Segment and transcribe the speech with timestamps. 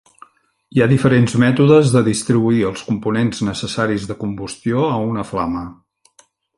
[0.77, 5.67] Hi ha diferents mètodes de distribuir els components necessaris de combustió a una flama.